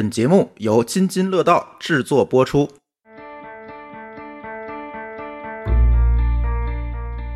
[0.00, 2.66] 本节目由津津乐道制作播出。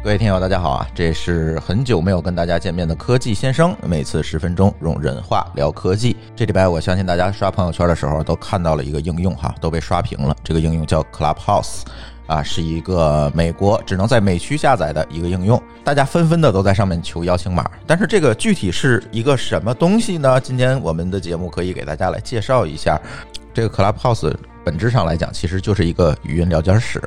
[0.03, 0.89] 各位听友，大家好啊！
[0.95, 6.17] 这是很久没有跟大家见面的科技先生，每次十分钟用人话聊科技。
[6.35, 10.35] 这礼拜我相信大家刷朋友圈的时候都看到了一个应用哈，都被刷屏了。
[10.43, 11.83] 这个应用叫 Clubhouse。
[12.27, 17.71] 啊，是一个美国只能在美区下载的一个应用，大家纷纷的都在上面求邀请码。
[17.87, 20.41] 但是这个具体是一个什么东西呢？
[20.41, 23.01] 今天我们的节目可以给大家来介绍一下。
[23.53, 27.01] 这个 Clubhouse 本质上来讲，其实就是一个语音聊天室。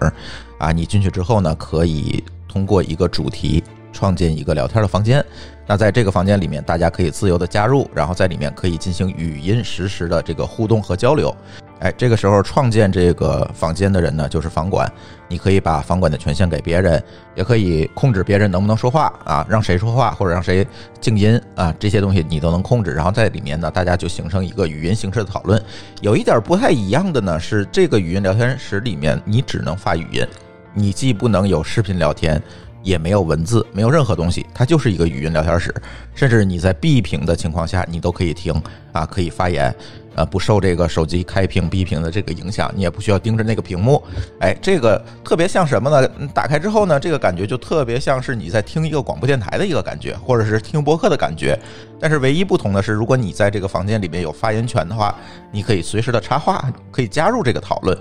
[0.59, 5.23] 啊，你进去之后呢，可以通过一个主题创建一个聊天的房间。
[5.65, 11.35] 那在这个房间里面，大家可以自由的加入，然后在里面可以进行语音实时的这个互动和交流。
[11.79, 14.91] 哎，这个时候创建这个房间的人呢，就是房管。
[15.29, 17.03] 你可以把房管的权限给别人，
[17.35, 20.65] 也可以控制别人能不能说话啊，让谁说话或者让谁
[21.01, 22.91] 静音啊，这些东西你都能控制。
[22.91, 25.61] 然后在里面呢，大家就形成一个语音形式的讨论。
[26.01, 30.25] 有一点不太一样的呢，是这个语音聊天室里面你只能发语音，
[30.73, 32.41] 你既不能有视频聊天，
[32.81, 35.75] 也没有文字，没有任何东西，它就是一个语音聊天室。
[36.15, 38.53] 甚至你在闭屏的情况下，你都可以听
[38.93, 39.75] 啊，可以发言。
[40.17, 44.03] 呃，不受这个手机开屏闭屏的这个影响，你也不需要盯着那个屏幕。
[44.39, 46.07] 哎，这个特别像什么呢？
[46.33, 51.57] 打开之后呢，这个感觉就特别像是你在听一个广播电台的一个感觉，或者是听播客的感觉。
[51.99, 55.15] 但是唯一不同的是，如果你在这个房间里面有发言权的话，
[55.51, 57.95] 你可以随时的插话，可以加入这个讨论。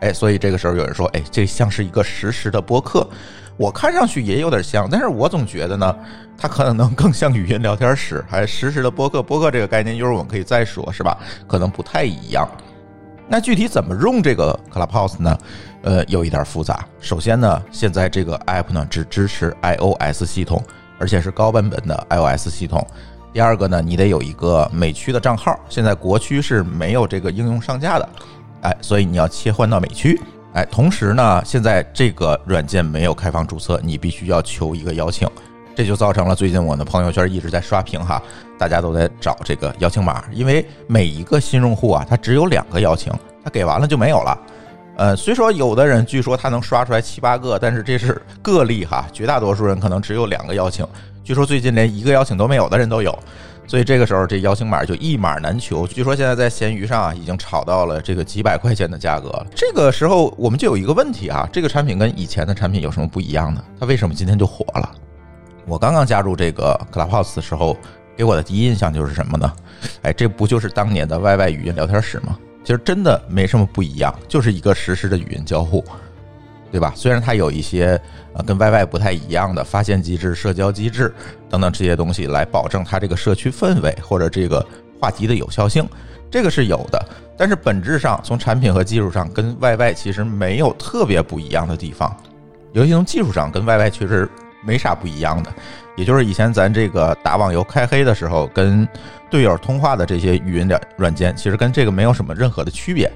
[0.00, 3.06] 哎，所以这个时候有人说，哎，这像是一个实时的播客。
[3.56, 5.96] 我看上去也有点像，但是我总觉得呢，
[6.38, 9.22] 它可能能更像语音聊天室，还实时的播客。
[9.22, 11.18] 播客这个概念，一会儿我们可以再说，是吧？
[11.46, 12.48] 可能不太一样。
[13.28, 15.38] 那具体怎么用这个 Clubhouse 呢？
[15.82, 16.84] 呃，有一点复杂。
[17.00, 20.62] 首先呢，现在这个 app 呢只支持 iOS 系统，
[20.98, 22.86] 而且是高版本的 iOS 系统。
[23.32, 28.08] 第二个呢，你得有一个美区的账号，现在国区是没有这个应用上架的，
[28.62, 30.20] 哎，所以你要切换到美区。
[30.52, 35.28] 哎，同时呢，现在这个软件没有开放注册，你必须要求一个邀请，
[35.76, 38.20] 这就造成了最近我的朋友圈一直在刷屏哈，
[38.58, 43.12] 大家都在找这个邀请码，因为每一个新用户啊，他只有两个邀请，
[43.44, 44.38] 他给完了就没有了。
[44.96, 50.84] 呃，虽说有的人据说他能刷出来七八个，但是这是个例哈，绝大多数人可能只有两个邀请，
[51.22, 53.16] 据说最近连一个邀请都没有的人都有。
[53.70, 55.86] 所以这个时候，这邀请码就一码难求。
[55.86, 59.46] 据说现在在闲鱼上啊，已经炒到了这个几百块钱的价格了。
[59.54, 63.62] 这个时候，我们就有一个问题啊，这个产品跟以前的产品有什么不一样呢？
[63.78, 64.90] 它为什么今天就火了？
[65.66, 67.76] 我刚刚加入这个 Clubhouse 的时候，
[68.16, 69.52] 给我的第一印象就是什么呢？
[70.02, 72.36] 哎，这不就是当年的 YY 语音聊天室吗？
[72.64, 75.84] 其实真的没什么不一样，就是一个实时的语音交互。
[76.70, 76.92] 对吧？
[76.94, 78.00] 虽然它有一些
[78.32, 81.12] 呃跟 YY 不太一样的发现机制、社交机制
[81.48, 84.64] 等等这些东西，来保证它这个社区氛围或者这个
[85.00, 85.88] 话题的有效性，
[86.30, 87.04] 这个是有的。
[87.36, 92.14] 但是本质上，从产品和技术上跟 YY 其实没有特别不一样的地方，
[92.72, 94.28] 尤其从技术上跟 YY 确实
[94.64, 95.52] 没啥不一样的。
[95.96, 98.86] 也就是以前咱这个打网游开黑的时候，跟
[99.28, 103.10] 队友通话的这些语音的软件，其实跟这个没有什么任何的区别。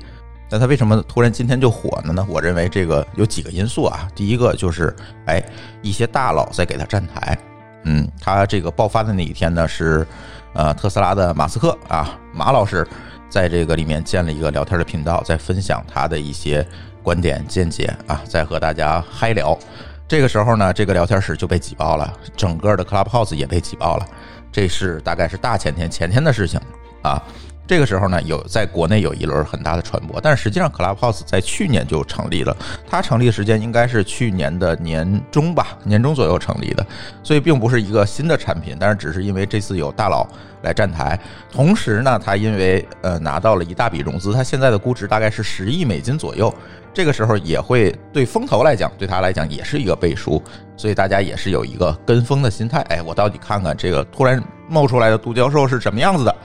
[0.54, 2.24] 那它为什么突然今天就火了呢？
[2.28, 4.08] 我认为这个有几个因素啊。
[4.14, 4.94] 第一个就是，
[5.26, 5.42] 哎，
[5.82, 7.36] 一些大佬在给他站台。
[7.82, 10.06] 嗯，他这个爆发的那一天呢，是
[10.52, 12.86] 呃特斯拉的马斯克啊，马老师
[13.28, 16.64] 在这个里面建了一个聊天的频道，在分享他的一些
[17.02, 19.58] 观点见解啊，在和大家嗨聊。
[20.06, 24.06] 这个时候呢，这个聊天室就被挤爆了，整个的 Clubhouse 也被挤爆了。
[24.52, 26.60] 这是大概是大前天前天的事情
[27.02, 27.20] 啊。
[27.66, 32.54] 这个时候呢，有在国内有一轮很大的传播，但是实际上，Clubhouse 在去年就成立了。
[32.86, 36.86] 它成立的时间应该是去年的年中吧，年中左右成立的，
[37.22, 38.76] 所以并不是一个新的产品。
[38.78, 40.28] 但是只是因为这次有大佬
[40.62, 41.18] 来站台，
[41.50, 46.52] 同时呢，它因为呃拿到了一大笔融资，它现在的估值大概是十亿美金左右。
[46.92, 50.40] 这个时候也会对风投来讲，对他来讲也是一个背书，
[50.76, 52.82] 所以大家也是有一个跟风的心态。
[52.82, 56.36] 哎，我到底看看这个突然冒出来的独角兽是什么样子的。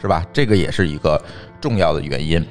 [0.00, 0.24] 是吧？
[0.32, 1.20] 这个也是一个
[1.60, 2.44] 重要的原因。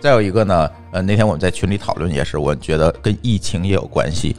[0.00, 4.36] 再有一个呢，呃，那天我们在群里讨论也是，我觉得跟疫情也有关系。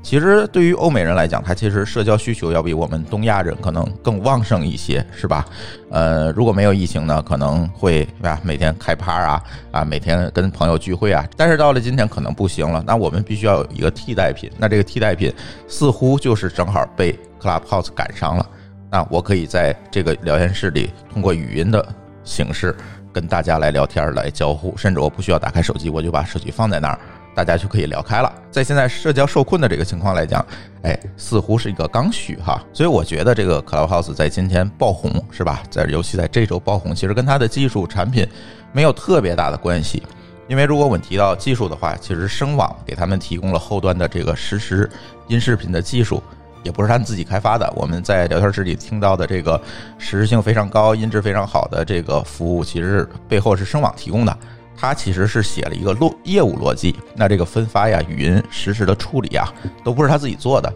[0.00, 5.44] 其实对于欧美人来讲，他其实社交需求要比我们东亚人可能更旺盛一些，是吧？
[5.90, 8.40] 呃，如果没有疫情呢，可能会是吧？
[8.42, 11.26] 每天开趴啊，啊，每天跟朋友聚会啊。
[11.36, 14.50] 但是到了今天可能不行了，那我们必须要有一个替代品。
[14.56, 15.32] 那这个替代品
[15.66, 18.46] 似乎就是正好被 Clubhouse 赶上了。
[18.90, 21.86] 那我可以在这个聊天室里通过语音的
[22.24, 22.74] 形式
[23.12, 26.98] 跟大家来聊天、来交互，甚至我不需要打开手机，我就把手机放在那儿，
[27.34, 28.32] 大家就可以聊开了。
[28.50, 30.44] 在现在社交受困的这个情况来讲，
[30.82, 32.62] 哎，似乎是一个刚需哈。
[32.72, 35.62] 所以我觉得这个 Clubhouse 在今天爆红是吧？
[35.70, 38.26] 在尤其在这周爆红，其实跟它的技术产品
[38.72, 40.02] 没有特别大的关系。
[40.48, 44.88] 因为如果我们提到技术的话，其实声网给他们提供了后端的这个实时
[45.26, 46.22] 音视频的技术，
[46.62, 47.72] 也不是他们自己开发的。
[47.76, 49.60] 我们在聊天室里听到的这个
[49.98, 54.36] 实时性非常高、音质非常好的这个服务，其实背后是声网提供的。
[54.76, 59.52] 它其实是写了一个逻业务逻辑，那这个分发呀、语音实时的处理啊，
[59.82, 60.72] 都不是他自己做的，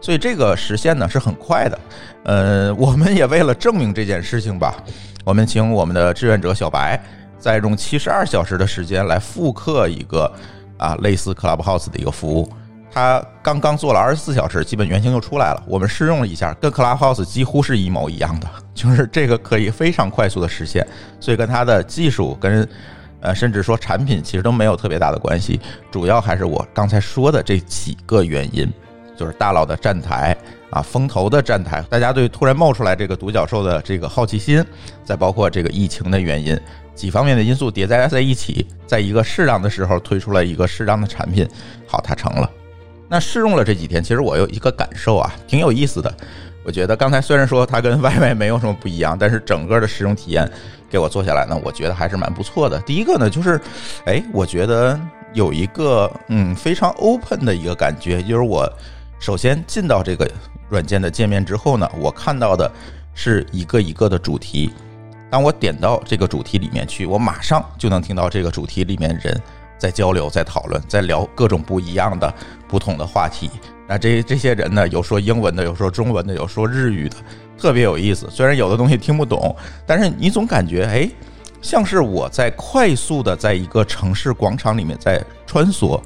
[0.00, 1.78] 所以这个实现呢是很快的。
[2.24, 4.74] 呃，我们也为了证明这件事情吧，
[5.24, 7.00] 我们请我们的志愿者小白。
[7.38, 10.32] 再用七十二小时的时间来复刻一个
[10.78, 12.50] 啊类似 Clubhouse 的一个服务，
[12.94, 15.60] 他刚刚做了二十四小时，基本原型就出来了。
[15.66, 20.86] 我们试用了一下，跟 Clubhouse 几乎是一模一样的， 就是这个可以非常快速的实现。
[21.18, 22.66] 所以跟它的技术跟
[23.18, 25.60] 呃甚至说产品其实都没有特别大的关系，
[25.90, 28.72] 主要还是我刚才说的这几个原因，
[29.16, 30.36] 就是大佬的站台
[30.70, 34.64] 啊，风投的站台，大家对突然冒出来这个独角兽的这个好奇心，
[35.04, 36.56] 再包括这个疫情的原因。
[36.94, 41.44] 几方面的因素叠加在一起，在一个适当的时候推出了一个适当的产品，
[41.88, 42.48] 好，它成了。
[43.08, 46.12] 那试用了这几天，其实我有一个感受啊，挺有意思的。
[46.64, 50.50] 我觉得刚才虽然说它跟外卖没有什么不一样，但是整个的使用体验
[50.88, 52.80] 给我做下来呢，我觉得还是蛮不错的。
[52.80, 53.60] 第一个呢，就是，
[54.06, 54.98] 哎，我觉得
[55.34, 58.66] 有一个嗯非常 open 的一个感觉，就是我
[59.20, 60.26] 首先进到这个
[60.70, 62.70] 软件的界面之后呢，我看到的
[63.12, 64.72] 是一个一个的主题。
[65.30, 69.38] 当我点到这个主题里面去，我马上就能听到这个主题里面人
[69.84, 72.32] 在交流、在讨论、在聊各种不一样的、
[72.66, 73.50] 不同的话题。
[73.86, 77.16] 那这这些人呢，有说英文的，有说中文的，有说日语的，
[77.58, 78.26] 特别有意思。
[78.30, 79.54] 虽然有的东西听不懂，
[79.84, 81.06] 但是你总感觉哎，
[81.60, 86.00] 像是我在快速的在一个城市广场里面在穿梭。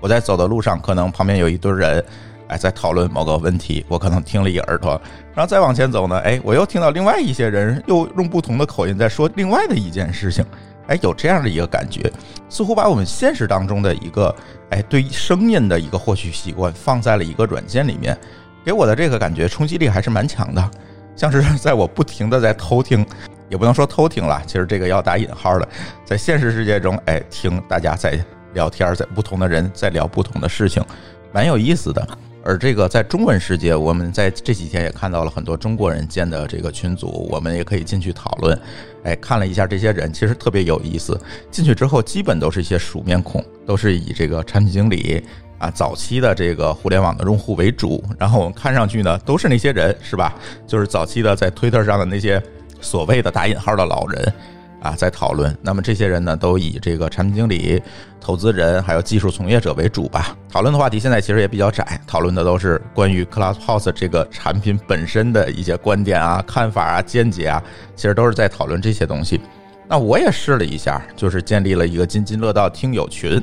[0.00, 2.04] 我在走的路上，可能旁边有一堆人。
[2.48, 5.00] 哎，在讨论某个问题，我可能听了一耳朵，
[5.36, 10.44] 然后再往前走呢，哎，我又听到另外一些人又用不同的口音在说另外的一件事情，
[10.90, 12.12] 哎，有这样的一个感觉，
[12.48, 14.34] 似乎把我们现实当中的一个
[14.70, 18.18] 哎对声音的一个获取习惯放在了一个软件里面，
[18.64, 20.70] 给我的这个感觉冲击力还是蛮强的，
[21.14, 23.06] 像是 在我不停的在偷听，
[23.48, 25.68] 也不能说偷听了，其实这个要打引号的，
[26.04, 28.18] 在现实世界中，哎，听大家在
[28.54, 30.84] 聊天，在不同的人在聊不同的事情，
[31.32, 32.04] 蛮有意思的。
[32.42, 38.58] 而这个在中文世界，我们在这几天也看到了很多中国人建的这个群组，我们也可以进去讨论。
[39.02, 41.20] 哎，看了一下这些人，其实特别有意思。
[41.50, 45.22] 进去之后，基本都是一些熟面孔，都是以这个产品经理
[45.58, 48.02] 啊、早期的这个互联网的用户为主。
[48.18, 50.34] 然后我们看上去呢，都是那些人，是吧？
[50.66, 52.42] 就是早期的在推特上的那些
[52.80, 54.32] 所谓的打引号的老人。
[54.80, 55.56] 啊，在讨论。
[55.62, 57.82] 那么这些人呢，都以这个产品经理、
[58.20, 60.36] 投资人还有技术从业者为主吧。
[60.50, 67.62] 讨论的话题现在其实也比较窄，讨论的都是关于 Clubhouse 这个产品本身的一些观点啊、看法啊、见解啊，
[67.94, 69.40] 其实都是在讨论这些东西。
[69.88, 73.42] 那我也试了一下，就是建立了一个津津乐道听友群，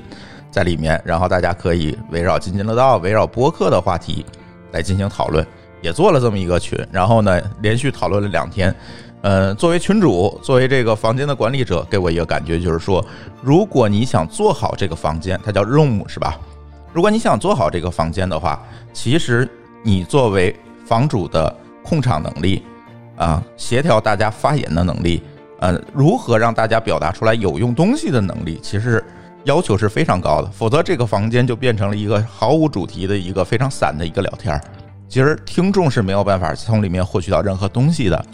[0.49, 4.25] 在里面，然后大家可以围绕津津乐道、围绕播客的话题
[4.71, 5.45] 来进行讨论，
[5.81, 8.73] 也做了这么一个群，然后呢，连续讨论了两天。
[9.21, 13.03] 呃，作为群主，作为这个房间的管理者，给我一个感觉就是说，
[13.41, 16.39] 如果你想做好这个房间，它叫 room 是吧？
[16.93, 19.49] 如果你想做好这个房间的话，其实
[19.83, 20.55] 你作为
[20.85, 21.53] 房主的
[21.83, 22.63] 控场能力
[23.15, 25.21] 啊，协调大家发言的能力，
[25.59, 29.03] 呃，如何让大家表达出来有用东西的能力，其实
[29.45, 30.49] 要求是非常高的。
[30.51, 34.61] 否则，这个房间就变成了一个毫无主题的一个非常散的一个聊天儿。
[35.09, 38.25] 其实听众是没有办法从里面获取到任何东西的。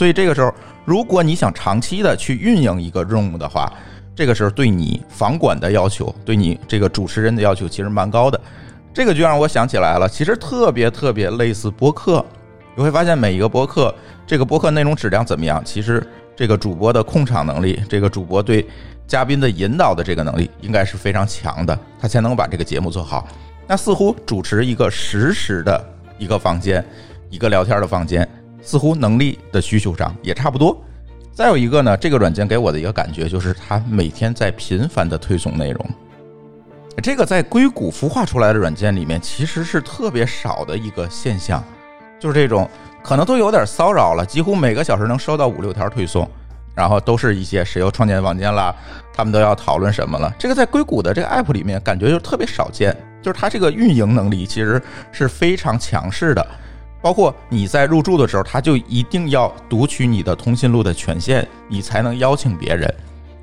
[0.00, 0.50] 所以这个时候，
[0.86, 3.70] 如果你想长期的去运营一个 room 的话，
[4.16, 8.40] 这个时候对你房管的要求，对你这个主持人的要求其实蛮高的。
[8.94, 12.24] 这个就让我想起来了，其实特别特别类似播客。
[12.74, 13.94] 你会发现每一个播客，
[14.26, 15.62] 这个播客内容质量怎么样？
[15.62, 16.02] 其实
[16.34, 18.66] 这个主播的控场能力，这个主播对
[19.06, 23.28] 嘉宾的引导的这个能力，应该是非常强的，他才能把这个节目做好。
[23.66, 25.84] 那似乎主持一个实时的
[26.16, 26.82] 一个房间，
[27.28, 28.26] 一个聊天的房间。
[28.62, 30.76] 似乎能力的需求上也差不多。
[31.32, 35.86] 再有一个呢，这个软件给我的一个感觉就是，它每天在频繁的推送内容。
[37.02, 41.64] 这个在硅谷孵化出来的软件里面，其实是特别少的一个现象，
[42.18, 42.68] 就是这种
[43.02, 46.28] 可能都有点骚扰了，几乎每个小时能收到五六条推送，
[46.74, 48.74] 然后都是一些谁又创建房间了，
[49.14, 50.34] 他们都要讨论什么了。
[50.38, 56.46] 这个在硅谷的这个 app 里面，感觉就特别少见，就是它这个运营能力其实是非常强势的。
[57.02, 62.92] 包括你在入住的时候，他就一定要读取你的通讯录的权限，你才能邀请别人。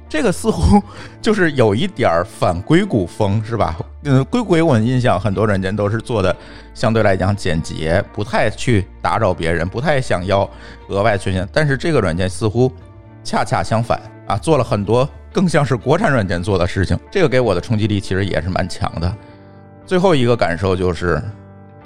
[0.09, 0.81] 这个似乎
[1.21, 3.77] 就是有一点儿反硅谷风，是吧？
[4.03, 6.33] 嗯，硅谷我印象很多软件都是做的
[6.73, 10.49] 相对来讲简洁，不太去打扰别人，不太想要
[10.87, 11.45] 额外权限。
[11.51, 12.71] 但是这个软件似乎
[13.21, 16.97] 恰恰相反啊，做了很多更像是国产软件做的事情。
[17.11, 19.13] 这个给我的冲击力其实也是蛮强的。
[19.85, 21.21] 最后一个感受就是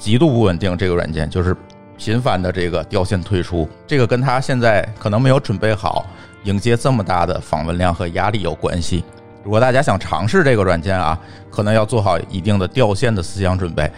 [0.02, 1.56] 极度不稳定，这个软件就是
[1.96, 6.08] 频繁的这个掉线退出，这个跟他现在可能没有准备好
[6.46, 9.04] 迎接这么大的访问量和压力有关系。
[9.44, 11.20] 如果大家想尝试这个软件啊，
[11.52, 13.90] 可能要做好一定的掉线的思想准备。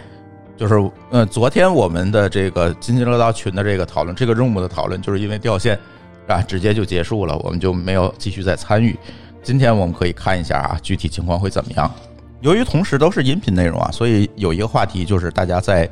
[0.58, 0.74] 就是，
[1.10, 5.78] 呃，昨天我们的这个津津乐道群的这个讨论，这个任务的讨论，就是因为掉线，
[6.28, 8.94] 啊，直接就结束了，我们就没有继续再参与。
[9.42, 11.90] 今天我们可以看一下啊，具体情况会怎么样。
[12.44, 15.88] 由于同时都是音频内容啊，所以有一个话题就是大家在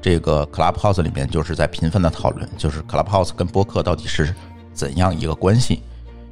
[0.00, 4.32] 这个 Clubhouse 里面就是在频繁的讨论，就是 Clubhouse 跟播客到底是
[4.72, 5.82] 怎样一个关系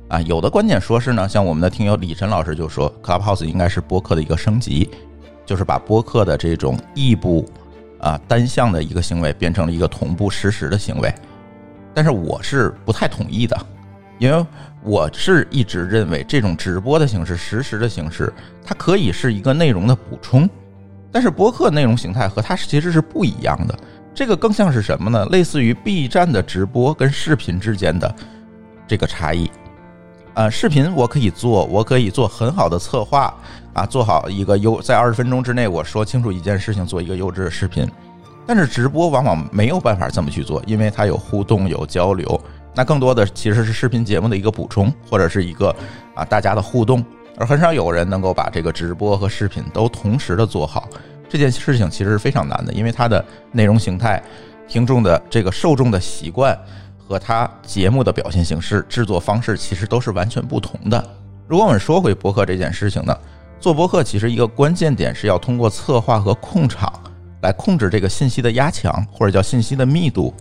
[0.06, 0.20] 啊？
[0.20, 4.88] 有的观点说是呢，像我们的听友李晨老师就说，Clubhouse 应该是播客的一个升级，
[5.44, 7.44] 就是把播客的这种异步。
[7.98, 11.12] 啊，单向的一个行为变成了一个同步实时的行为，
[11.94, 13.56] 但是我是不太同意的，
[14.18, 14.46] 因为
[14.82, 18.32] 我是一直认为这种直播的形式、实时的形式，
[18.64, 20.48] 它可以是一个内容的补充，
[21.10, 23.78] 但是播客内容形态和它其实是不一样的。
[24.14, 25.26] 这个更像是什么呢？
[25.26, 28.14] 类似于 B 站的直播跟视频之间的
[28.86, 29.50] 这个差异。
[30.34, 33.32] 啊，视频我可以做，我可以做很好的策划
[33.72, 37.88] 啊，做好一个优，在二十分钟之内我说清楚一件事情，做一个优质的视频。
[38.46, 42.40] 但是直播往往没有办法这么去做，因为它有互动、有交流，
[42.74, 45.74] 那更多的其实是视频节目的一个补充，或者是一个
[46.14, 47.04] 啊大家的互动，
[47.36, 50.88] 而很少有人能够把这个直播和视频都同时的做好。
[51.28, 54.22] 这件事情其实是非常难的，因为它的内容形态、
[54.68, 56.58] 听众的这个受众的习惯。
[57.06, 61.04] 和它节目的表现形式、制作方式其实都是完全不同的。
[61.46, 63.14] 如果我们说回播客这件事情呢，
[63.60, 66.90] 做播客其实一个关键点是要通过策划和控场
[67.42, 70.32] 来控制这个信息的压强或者叫信息的密度。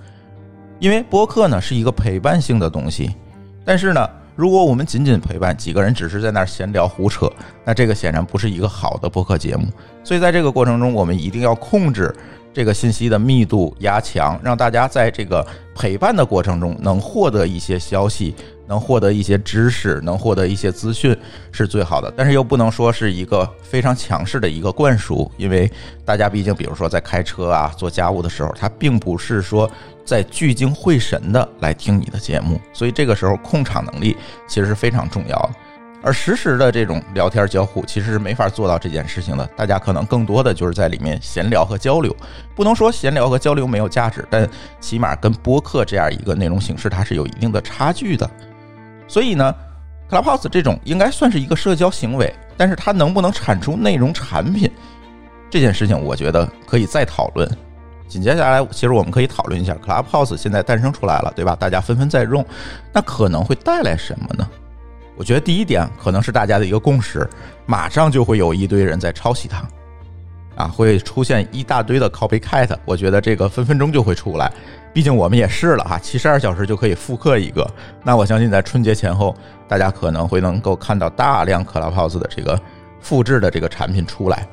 [0.83, 3.15] 因为播客呢是一个陪伴性的东西，
[3.63, 7.31] 但是呢，如果我们仅仅陪伴几个人只是在那闲聊胡扯，
[7.63, 9.65] 那这个显然不是一个好的播客节目。
[10.03, 12.13] 所以在这个过程中，我们一定要控制。
[12.53, 15.45] 这个信息的密度压强，让大家在这个
[15.75, 18.36] 陪伴的过程中能获得一些消息，
[18.67, 21.17] 能获得一些知识，能获得一些资讯
[21.51, 22.13] 是最好的。
[22.15, 25.69] 但是又不能说是一个非常强势的一个灌输，因为
[26.05, 29.69] 大家毕竟，比如说在开车啊、做家务的时候，他并不是说
[30.05, 34.15] 在聚精会神的来听你的节目，所以这个时候控场能力
[34.48, 35.50] 其实是非常重要的。
[36.03, 39.45] 而实时的这种聊天交互其实是没法做到这件事情的。
[39.55, 42.13] 大家可能更多的就是在里面闲聊和交流，
[42.53, 44.48] 不能说闲聊和交流没有价值，但
[44.81, 48.29] 起码跟播客这样一个内容形式它是有一定的差距的。
[49.07, 49.55] 所以呢
[50.10, 54.69] ，Clubhouse 这种应该算是一个社交行为，但是它能不能产出内容产品
[55.50, 57.50] 这件事情，我觉得可以再讨论。
[58.10, 61.55] 紧接下来，其实我们可以讨论一下 Clubhouse 现在诞生出来了，对吧？
[61.55, 62.45] 大家纷纷在用，
[62.91, 64.45] 那可能会带来什么呢？
[65.15, 67.27] 我觉得第一点可能是大家的一个共识，
[67.65, 69.63] 马上就会有一堆人在抄袭它，
[70.55, 72.75] 啊，会出现一大堆的 copycat。
[72.84, 74.51] 我觉得这个分分钟就会出来，
[74.91, 77.70] 毕竟我们也试了哈，七十二小时就可以复刻一个。
[78.03, 79.36] 那我相信在春节前后，
[79.67, 82.60] 大家可能会能够看到大量 Clubhouse 的这个
[83.00, 84.48] 复制的这个产品出来。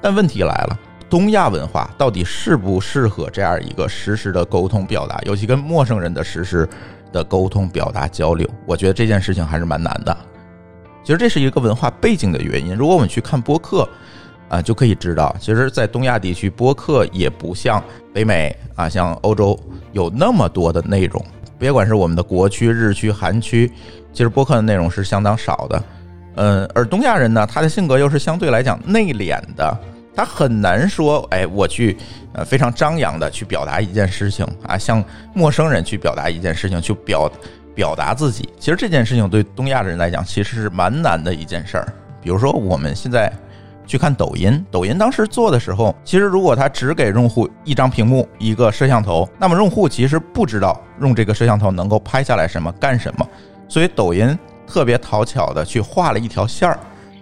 [0.00, 0.78] 但问题来了，
[1.10, 6.68] 东亚文化到底适不适合这样一个实时的沟通表达，尤其跟陌生人的实时。
[7.12, 10.16] 的沟通、表达、交流，我觉得这件事情还是蛮难的。
[11.04, 12.74] 其实这是一个文化背景的原因。
[12.74, 13.88] 如果我们去看播客，
[14.48, 19.58] 啊，就可以知道，其实，在东亚地区，播客也不像北美啊，像欧洲
[19.92, 21.24] 有那么多的内容。
[21.58, 23.70] 别管是我们的国区、日区、韩区，
[24.12, 25.84] 其实播客的内容是相当少的。
[26.36, 29.78] 嗯，而东亚人呢，他的性格又是相对来讲内敛的。
[30.18, 31.96] 他很难说，哎，我去，
[32.32, 37.30] 呃，非常张扬的去表达一件事情啊，向陌生人去表达一件事情，去表
[37.72, 38.48] 表达自己。
[38.58, 41.86] 其实这件事情对东亚的人来讲，其实是蛮难的一件事儿。
[42.20, 43.32] 比如说，我们现在
[43.86, 53.24] 去看抖音， 抖音当时做的时候，其实如果他只给用户一张屏幕、一个摄像头，那么用户其实不知道用这个摄像头能够拍下来什么、干什么。
[53.68, 56.76] 所以抖音特别讨巧的去画了一条线儿。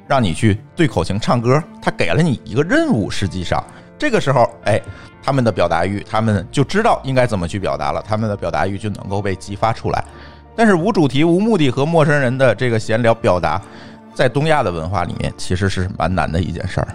[0.07, 3.11] 让你去对口型唱歌，他给了你一个任务。
[3.11, 3.63] 实际上，
[3.99, 4.81] 这个时候，哎，
[5.23, 10.05] 他们的表达欲，他们就知道应该怎么去表达了，他们的表达欲就能够被激发出来。
[10.55, 13.61] 但是无主题、无目的和陌生人的这个闲聊表达，
[14.15, 16.89] 在东亚的文化里面其实是蛮难的一件事儿。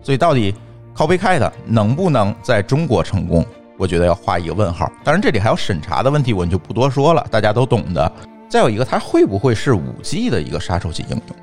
[0.00, 0.54] 所以，到底
[0.94, 3.44] Copycat 能不能在中国成功？
[3.76, 4.90] 我觉得要画一个问号。
[5.04, 8.10] 当然，这里还有审查的问题，我们就不多说了，大家都懂的。
[8.48, 11.36] 再有一个，它会不会是五 G 的一个杀手级应用？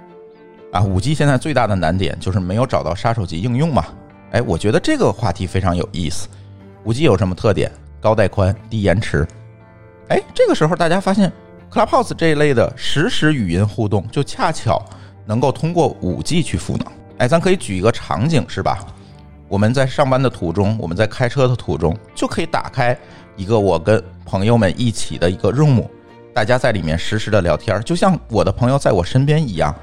[0.73, 3.85] 啊，五 G 现在最大的难点就是没有找到杀手级应用嘛？
[4.31, 6.27] 哎，我觉得这个话题非常有意思。
[6.83, 7.71] 五 G 有什么特点？
[8.01, 9.25] 高带宽、低延迟。
[10.07, 11.31] 哎，这个时候大家发现
[11.71, 14.83] Clubhouse 这一类的实时语音互动，就恰巧
[15.27, 16.87] 能够通过五 G 去赋能。
[17.19, 18.79] 哎，咱可以举一个场景，是吧？
[19.47, 22.97] 我们在上班的途中，我们在开车的途中，就可以打开
[23.35, 25.87] 一个我跟朋友们一起的一个 room，
[26.33, 29.73] 大家在里面实时的聊天，就像我的朋友在我身边一样，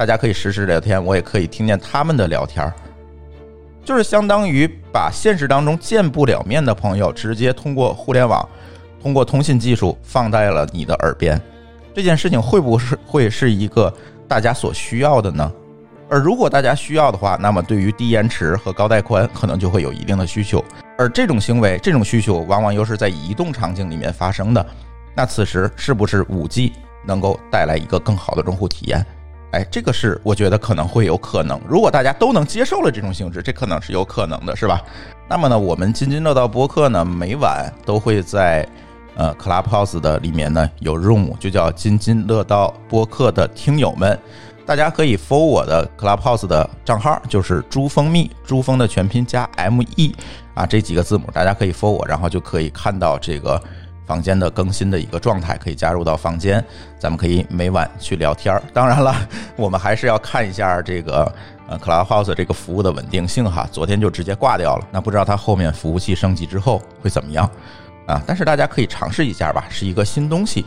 [0.00, 2.72] 大家可以实时聊天，我也可以听见他们的聊天儿，
[3.84, 8.48] 就是相当于把现实当中见不了面的朋友，直接通过互联网。
[9.02, 11.38] 通过通信技术放在了你的耳边，
[11.94, 13.92] 这件事情会不会是会是一个
[14.26, 15.52] 大家所需要的呢？
[16.08, 20.64] 而如果大家需要的话，那么对于低延迟和高带宽可能就会有一定的需求。
[20.96, 24.66] 而这种行为、这种需求往往又是在移动场景里面发生的。
[25.14, 26.72] 那此时是不是五 G
[27.04, 29.04] 能够带来一个更好的用户体验？
[29.52, 31.60] 哎，这个是我觉得可能会有可能。
[31.68, 34.80] 如果大家都能接受了这种性质，这可能是有可能的，是吧？
[35.28, 38.66] 那么呢，我们津津乐道播客呢，每晚都会在。
[39.16, 44.18] 呃，Clubhouse 的里面呢有 room，就叫津津乐道播客的听友们，
[44.64, 50.14] 大家可以 follow 我的 Clubhouse 的账号，就是珠蜂蜜，珠峰的全拼加 M E
[50.54, 53.60] 啊这几个字母，大家可以 follow 我，然后就可以看到这个
[54.10, 56.64] 房间的更新的一个状态，可以加入到房间，
[56.98, 58.60] 咱们可以每晚去聊天儿。
[58.74, 59.14] 当然了，
[59.54, 61.32] 我们还是要看一下这个
[61.68, 67.48] 呃 Clubhouse 这个服务的稳定性哈，昨天就直接挂掉了，那不知道它后面服务器升级之后会怎么样？
[68.08, 70.66] 啊，但是大家可以尝试一下吧，是一个新东西。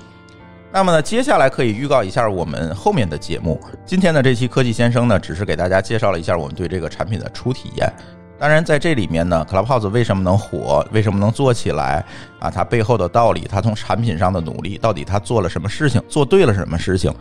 [0.71, 3.61] 那么呢，接下来可以预告一下我们后面的节目。
[3.85, 7.91] 今天的这期科技先生呢，只是给大家介绍了一下我们对这个产品的初体验。
[8.39, 12.03] 当然，在这里面呢，Clubhouse 为什么能火，为什么能做起来
[12.39, 12.51] 啊？
[12.51, 17.13] 它背后的道理，它从产品上的努力，到底它做了什么事情，做对了什么事情？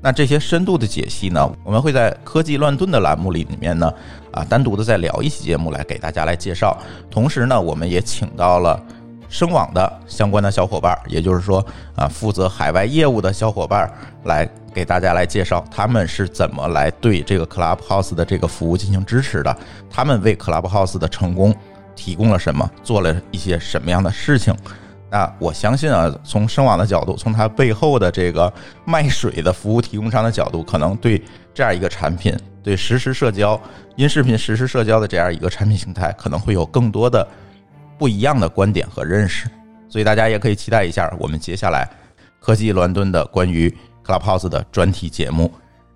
[0.00, 3.92] 那这些深度的解析呢，我们会在科技乱炖的栏目里里面呢，
[4.30, 6.78] 啊，单独的再聊一期节目来给大家来介绍。
[7.10, 8.80] 同时呢，我们也请到了。
[9.28, 13.90] 声网的相关的小伙伴，也就是说啊，负责海外业务的小伙伴，
[14.24, 19.56] 来给大家来介绍他们是怎么来对这个 Clubhouse 的这个服务进行支持的，
[19.90, 21.54] 他们为 Clubhouse 的成功
[21.94, 24.54] 提供了什么，做了一些什么样的事情。
[25.10, 28.52] 那我相信啊，从声网的角度，从它背后的这个
[28.84, 31.22] 卖水的服务提供商的角度，可能对
[31.54, 33.60] 这样一个产品，对实时社交、
[33.96, 37.26] 音视频实时社交的这样一个产品形态，可能会有更多的。
[37.98, 39.48] 不一样的观点和认识，
[39.88, 41.88] 所以大家也可以期待一下我们接下来
[42.40, 45.52] 科技伦敦的关于 Clubhouse 的专题节目。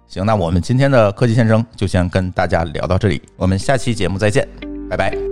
[0.09, 4.47] 行，那我们今天的科技先生就先跟大家聊到这里，我们下期节目再见，
[4.91, 5.32] 拜拜。